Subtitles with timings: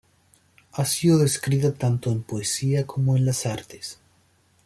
[0.71, 3.99] Ha sido descrita tanto en poesía como en las artes.